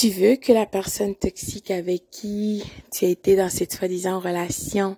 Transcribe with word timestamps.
Tu 0.00 0.08
veux 0.08 0.36
que 0.36 0.54
la 0.54 0.64
personne 0.64 1.14
toxique 1.14 1.70
avec 1.70 2.08
qui 2.10 2.64
tu 2.90 3.04
as 3.04 3.08
été 3.08 3.36
dans 3.36 3.50
cette 3.50 3.74
soi-disant 3.74 4.18
relation 4.18 4.96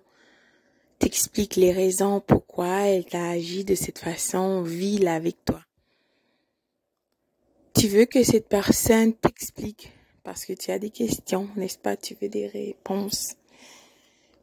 t'explique 1.01 1.57
les 1.57 1.73
raisons 1.73 2.21
pourquoi 2.21 2.83
elle 2.83 3.05
t'a 3.05 3.31
agi 3.31 3.65
de 3.65 3.75
cette 3.75 3.99
façon 3.99 4.63
vile 4.63 5.09
avec 5.09 5.45
toi? 5.45 5.61
Tu 7.75 7.89
veux 7.89 8.05
que 8.05 8.23
cette 8.23 8.49
personne 8.49 9.13
t'explique? 9.13 9.91
Parce 10.23 10.45
que 10.45 10.53
tu 10.53 10.71
as 10.71 10.79
des 10.79 10.91
questions, 10.91 11.49
n'est-ce 11.57 11.79
pas? 11.79 11.97
Tu 11.97 12.15
veux 12.23 12.29
des 12.29 12.47
réponses? 12.47 13.35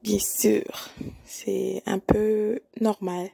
Bien 0.04 0.20
sûr, 0.20 0.90
c'est 1.24 1.82
un 1.86 2.00
peu 2.00 2.60
normal. 2.82 3.30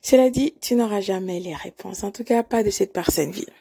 Cela 0.00 0.30
dit, 0.30 0.54
tu 0.60 0.76
n'auras 0.76 1.00
jamais 1.00 1.40
les 1.40 1.56
réponses, 1.56 2.04
en 2.04 2.12
tout 2.12 2.22
cas 2.22 2.44
pas 2.44 2.62
de 2.62 2.70
cette 2.70 2.92
personne 2.92 3.32
vile. 3.32 3.52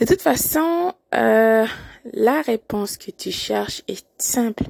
De 0.00 0.06
toute 0.06 0.22
façon, 0.22 0.94
euh, 1.14 1.66
la 2.14 2.40
réponse 2.40 2.96
que 2.96 3.10
tu 3.10 3.30
cherches 3.30 3.82
est 3.86 4.06
simple. 4.16 4.64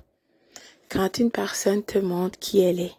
Quand 0.89 1.19
une 1.19 1.31
personne 1.31 1.85
te 1.85 1.99
montre 1.99 2.37
qui 2.41 2.61
elle 2.63 2.81
est, 2.81 2.95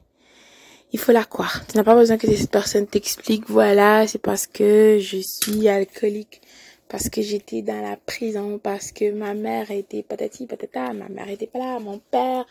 il 0.94 0.99
faut 0.99 1.12
la 1.12 1.25
croire. 1.25 1.67
Tu 1.67 1.75
n'as 1.75 1.84
pas 1.84 1.94
besoin 1.94 2.17
que 2.17 2.34
cette 2.34 2.49
personne 2.49 2.88
t'explique, 2.88 3.49
voilà, 3.49 4.08
c'est 4.08 4.22
parce 4.22 4.48
que 4.48 4.98
je 5.02 5.17
suis 5.17 5.67
alcoolique, 5.67 6.41
parce 6.88 7.09
que 7.09 7.22
j'étais 7.22 7.63
dans 7.63 7.81
la 7.81 7.98
prison, 7.98 8.59
parce 8.59 8.94
que 8.94 9.11
ma 9.11 9.34
mère 9.34 9.70
était 9.70 10.02
patati 10.02 10.48
patata, 10.48 10.94
ma 10.94 11.09
mère 11.09 11.27
était 11.27 11.48
pas 11.48 11.59
là, 11.59 11.80
mon 11.80 12.00
père, 12.00 12.45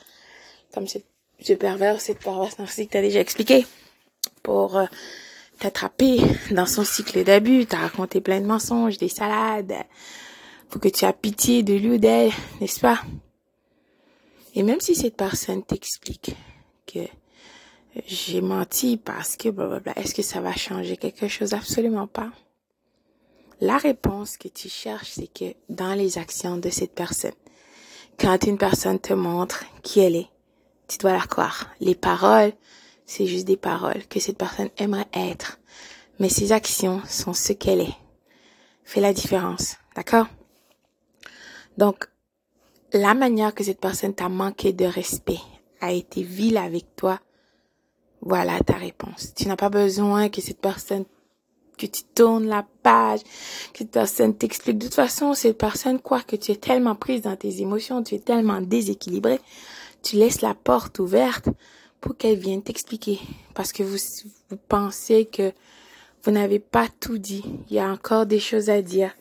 comme 0.75 0.89
ce, 0.89 0.99
ce 1.41 1.55
pervers, 1.55 2.03
cette 2.03 2.19
perverse 2.19 2.59
narcissique 2.59 2.91
t'a 2.91 3.01
déjà 3.01 3.21
expliqué, 3.21 3.65
pour 4.43 4.77
euh, 4.77 4.85
t'attraper 5.61 6.21
dans 6.51 6.67
son 6.67 6.85
cycle 6.85 7.23
d'abus, 7.23 7.67
t'as 7.67 7.79
raconté 7.79 8.21
plein 8.21 8.41
de 8.41 8.47
mensonges, 8.47 8.99
des 8.99 9.09
salades, 9.09 9.75
faut 10.69 10.79
que 10.79 10.89
tu 10.89 11.05
aies 11.05 11.13
pitié 11.13 11.63
de 11.63 11.75
lui 11.75 11.91
ou 11.91 11.99
d'elle, 11.99 12.33
n'est-ce 12.61 12.81
pas? 12.81 13.01
Et 14.55 14.63
même 14.63 14.81
si 14.81 14.95
cette 14.95 15.17
personne 15.17 15.63
t'explique 15.63 16.35
que 16.87 17.01
j'ai 18.07 18.41
menti 18.41 18.97
parce 18.97 19.37
que 19.37 19.49
blablabla, 19.49 19.93
est-ce 19.97 20.15
que 20.15 20.23
ça 20.23 20.41
va 20.41 20.53
changer 20.53 20.97
quelque 20.97 21.29
chose? 21.29 21.55
Absolument 21.55 22.07
pas. 22.07 22.31
La 23.61 23.77
réponse 23.77 24.39
que 24.39 24.49
tu 24.49 24.69
cherches, 24.69 25.11
c'est 25.11 25.33
que 25.33 25.55
dans 25.69 25.95
les 25.95 26.17
actions 26.17 26.57
de 26.57 26.71
cette 26.71 26.95
personne, 26.95 27.35
quand 28.19 28.45
une 28.45 28.59
personne 28.59 28.99
te 28.99 29.13
montre 29.13 29.65
qui 29.83 30.01
elle 30.01 30.17
est, 30.17 30.29
tu 30.89 30.99
dois 30.99 31.13
la 31.13 31.27
croire. 31.27 31.69
Les 31.81 31.95
paroles, 31.95 32.53
c'est 33.11 33.27
juste 33.27 33.49
des 33.49 33.57
paroles 33.57 34.07
que 34.07 34.21
cette 34.21 34.39
personne 34.39 34.69
aimerait 34.79 35.09
être. 35.13 35.59
Mais 36.21 36.29
ses 36.29 36.53
actions 36.53 37.03
sont 37.09 37.33
ce 37.33 37.53
qu'elle 37.53 37.81
est. 37.81 37.97
Fais 38.85 39.01
la 39.01 39.13
différence. 39.13 39.79
D'accord? 39.97 40.29
Donc, 41.77 42.07
la 42.93 43.15
manière 43.15 43.53
que 43.53 43.65
cette 43.65 43.81
personne 43.81 44.15
t'a 44.15 44.29
manqué 44.29 44.73
de 44.73 44.85
respect 44.85 45.41
a 45.81 45.91
été 45.91 46.23
vile 46.23 46.57
avec 46.57 46.95
toi, 46.95 47.19
voilà 48.21 48.61
ta 48.61 48.75
réponse. 48.75 49.35
Tu 49.35 49.49
n'as 49.49 49.57
pas 49.57 49.71
besoin 49.71 50.29
que 50.29 50.41
cette 50.41 50.61
personne, 50.61 51.05
que 51.79 51.87
tu 51.87 52.05
tournes 52.15 52.47
la 52.47 52.65
page, 52.85 53.23
que 53.73 53.79
cette 53.79 53.91
personne 53.91 54.37
t'explique. 54.37 54.79
De 54.79 54.85
toute 54.85 54.95
façon, 54.95 55.35
cette 55.35 55.59
personne 55.59 56.01
croit 56.01 56.23
que 56.23 56.37
tu 56.37 56.53
es 56.53 56.57
tellement 56.57 56.95
prise 56.95 57.23
dans 57.23 57.37
tes 57.37 57.61
émotions, 57.61 58.05
tu 58.05 58.15
es 58.15 58.21
tellement 58.21 58.61
déséquilibré, 58.61 59.41
tu 60.01 60.15
laisses 60.15 60.43
la 60.43 60.55
porte 60.55 61.01
ouverte 61.01 61.49
pour 62.01 62.17
qu'elle 62.17 62.39
vienne 62.39 62.63
t'expliquer. 62.63 63.19
Parce 63.55 63.73
que 63.73 63.83
vous, 63.83 63.99
vous 64.51 64.59
pensez 64.69 65.27
que 65.27 65.53
vous 66.23 66.31
n'avez 66.31 66.59
pas 66.59 66.87
tout 67.01 67.19
dit. 67.19 67.45
Il 67.69 67.77
y 67.77 67.81
a 67.81 67.89
encore 67.89 68.27
des 68.27 68.41
choses 68.41 68.71
à 68.71 68.83
dire. 68.83 69.13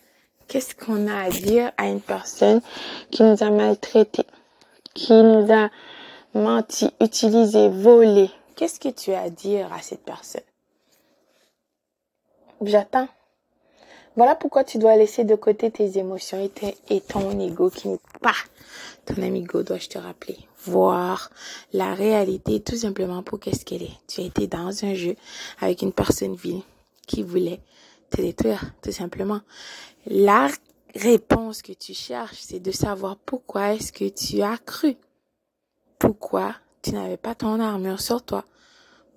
Qu'est-ce 0.47 0.73
qu'on 0.73 1.08
a 1.08 1.25
à 1.25 1.30
dire 1.30 1.71
à 1.77 1.88
une 1.88 2.02
personne 2.02 2.61
qui 3.11 3.21
nous 3.21 3.44
a 3.44 3.52
maltraités, 3.52 4.25
qui 4.95 5.13
nous 5.13 5.47
a 5.53 5.69
menti, 6.33 6.89
utilisé, 6.99 7.69
volé? 7.69 8.31
Qu'est-ce 8.55 8.80
que 8.80 8.89
tu 8.89 9.14
as 9.14 9.21
à 9.21 9.30
dire 9.30 9.71
à 9.71 9.81
cette 9.81 10.04
personne? 10.04 10.42
J'attends. 12.61 13.08
Voilà 14.19 14.35
pourquoi 14.35 14.65
tu 14.65 14.80
dois 14.80 14.97
laisser 14.97 15.23
de 15.23 15.35
côté 15.35 15.71
tes 15.71 15.97
émotions 15.97 16.52
et, 16.89 16.99
ton 16.99 17.39
ego 17.39 17.69
qui 17.69 17.87
n'est 17.87 18.02
pas 18.19 18.35
ton 19.05 19.21
amigo, 19.21 19.63
dois-je 19.63 19.87
te 19.87 19.97
rappeler. 19.97 20.37
Voir 20.65 21.30
la 21.71 21.93
réalité 21.93 22.59
tout 22.59 22.75
simplement 22.75 23.23
pour 23.23 23.39
qu'est-ce 23.39 23.63
qu'elle 23.63 23.83
est. 23.83 23.97
Tu 24.09 24.19
as 24.19 24.25
été 24.25 24.45
dans 24.47 24.83
un 24.83 24.93
jeu 24.93 25.15
avec 25.61 25.83
une 25.83 25.93
personne 25.93 26.35
vile 26.35 26.63
qui 27.07 27.23
voulait 27.23 27.61
te 28.09 28.19
détruire, 28.19 28.73
tout 28.83 28.91
simplement. 28.91 29.39
La 30.05 30.49
réponse 30.95 31.61
que 31.61 31.71
tu 31.71 31.93
cherches, 31.93 32.39
c'est 32.41 32.59
de 32.59 32.71
savoir 32.71 33.15
pourquoi 33.15 33.73
est-ce 33.75 33.93
que 33.93 34.09
tu 34.09 34.41
as 34.41 34.57
cru. 34.57 34.97
Pourquoi 35.97 36.55
tu 36.81 36.91
n'avais 36.91 37.15
pas 37.15 37.36
ton 37.36 37.57
armure 37.61 38.01
sur 38.01 38.21
toi? 38.21 38.43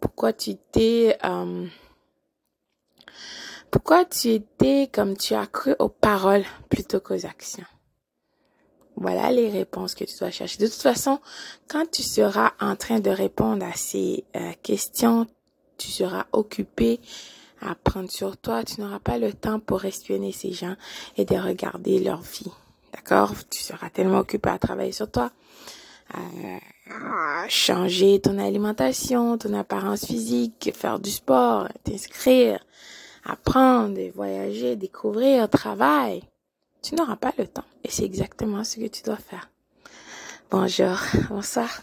Pourquoi 0.00 0.32
tu 0.32 0.54
t'es... 0.54 1.18
Euh, 1.24 1.66
pourquoi 3.72 4.04
tu 4.04 4.28
étais 4.28 4.90
comme 4.92 5.16
tu 5.16 5.34
as 5.34 5.46
cru 5.46 5.74
aux 5.78 5.88
paroles 5.88 6.44
plutôt 6.68 7.00
qu'aux 7.00 7.24
actions? 7.24 7.64
Voilà 8.96 9.32
les 9.32 9.48
réponses 9.48 9.94
que 9.94 10.04
tu 10.04 10.14
dois 10.18 10.30
chercher. 10.30 10.58
De 10.58 10.66
toute 10.66 10.82
façon, 10.82 11.20
quand 11.68 11.90
tu 11.90 12.02
seras 12.02 12.52
en 12.60 12.76
train 12.76 13.00
de 13.00 13.08
répondre 13.08 13.64
à 13.64 13.72
ces 13.72 14.24
euh, 14.36 14.52
questions, 14.62 15.26
tu 15.78 15.88
seras 15.88 16.26
occupé 16.32 17.00
à 17.62 17.74
prendre 17.74 18.10
sur 18.10 18.36
toi. 18.36 18.62
Tu 18.62 18.82
n'auras 18.82 18.98
pas 18.98 19.16
le 19.16 19.32
temps 19.32 19.58
pour 19.58 19.86
espionner 19.86 20.32
ces 20.32 20.52
gens 20.52 20.76
et 21.16 21.24
de 21.24 21.36
regarder 21.36 21.98
leur 21.98 22.20
vie. 22.20 22.52
D'accord? 22.92 23.32
Tu 23.50 23.62
seras 23.62 23.88
tellement 23.88 24.18
occupé 24.18 24.50
à 24.50 24.58
travailler 24.58 24.92
sur 24.92 25.10
toi, 25.10 25.32
à 26.12 27.48
changer 27.48 28.20
ton 28.20 28.38
alimentation, 28.38 29.38
ton 29.38 29.54
apparence 29.54 30.04
physique, 30.04 30.72
faire 30.74 31.00
du 31.00 31.10
sport, 31.10 31.68
t'inscrire, 31.84 32.62
apprendre, 33.24 34.00
voyager, 34.14 34.76
découvrir, 34.76 35.48
travail. 35.48 36.22
Tu 36.82 36.94
n'auras 36.94 37.16
pas 37.16 37.32
le 37.38 37.46
temps. 37.46 37.64
Et 37.84 37.90
c'est 37.90 38.04
exactement 38.04 38.64
ce 38.64 38.76
que 38.76 38.88
tu 38.88 39.02
dois 39.02 39.16
faire. 39.16 39.50
Bonjour, 40.50 40.98
bonsoir. 41.30 41.82